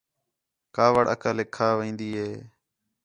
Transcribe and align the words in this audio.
کاوِڑ 0.75 1.05
عقلیک 1.13 1.49
کھا 1.55 1.69
وین٘دی 1.79 2.09
ہے 2.19 2.31